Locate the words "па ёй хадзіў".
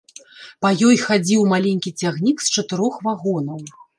0.65-1.43